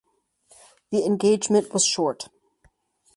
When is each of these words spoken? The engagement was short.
The 0.89 1.05
engagement 1.05 1.71
was 1.75 1.85
short. 1.85 2.27